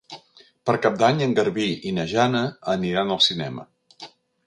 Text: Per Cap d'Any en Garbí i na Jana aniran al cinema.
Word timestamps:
Per 0.69 0.73
Cap 0.85 0.95
d'Any 1.01 1.21
en 1.27 1.35
Garbí 1.41 1.69
i 1.91 1.95
na 1.99 2.07
Jana 2.17 2.43
aniran 2.77 3.17
al 3.19 3.25
cinema. 3.31 3.71